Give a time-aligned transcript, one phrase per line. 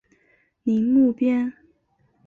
[0.63, 1.53] 宁木边。